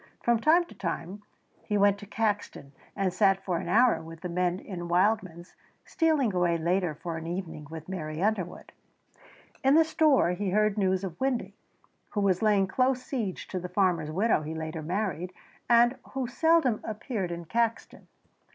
From 0.23 0.39
time 0.39 0.65
to 0.65 0.73
time 0.73 1.21
he 1.61 1.77
went 1.77 1.99
to 1.99 2.07
Caxton 2.07 2.71
and 2.95 3.13
sat 3.13 3.45
for 3.45 3.57
an 3.59 3.69
hour 3.69 4.01
with 4.01 4.21
the 4.21 4.29
men 4.29 4.57
in 4.59 4.87
Wildman's, 4.87 5.53
stealing 5.85 6.33
away 6.33 6.57
later 6.57 6.95
for 6.95 7.17
an 7.17 7.27
evening 7.27 7.67
with 7.69 7.87
Mary 7.87 8.19
Underwood. 8.19 8.71
In 9.63 9.75
the 9.75 9.83
store 9.85 10.31
he 10.31 10.49
heard 10.49 10.75
news 10.75 11.03
of 11.03 11.21
Windy, 11.21 11.53
who 12.13 12.21
was 12.21 12.41
laying 12.41 12.65
close 12.65 13.03
siege 13.03 13.47
to 13.49 13.59
the 13.59 13.69
farmer's 13.69 14.09
widow 14.09 14.41
he 14.41 14.55
later 14.55 14.81
married, 14.81 15.33
and 15.69 15.95
who 16.13 16.25
seldom 16.27 16.81
appeared 16.83 17.31
in 17.31 17.45
Caxton. 17.45 18.07